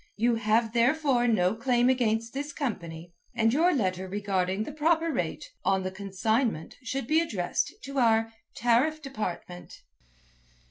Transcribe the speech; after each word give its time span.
You 0.17 0.33
have 0.33 0.73
therefore 0.73 1.27
no 1.27 1.53
claim 1.53 1.87
against 1.87 2.33
this 2.33 2.53
company, 2.53 3.13
and 3.35 3.53
your 3.53 3.71
letter 3.71 4.07
regarding 4.07 4.63
the 4.63 4.71
proper 4.71 5.11
rate 5.13 5.45
on 5.63 5.83
the 5.83 5.91
consignment 5.91 6.73
should 6.81 7.05
be 7.05 7.19
addressed 7.19 7.71
to 7.83 7.99
our 7.99 8.33
Tariff 8.55 8.99
Department." 9.03 9.71